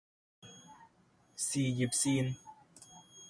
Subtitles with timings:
[1.35, 2.35] 事業線